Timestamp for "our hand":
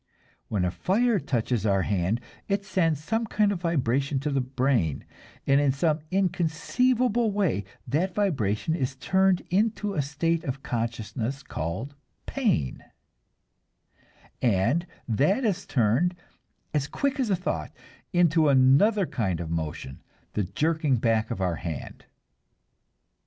1.63-2.21, 21.41-22.05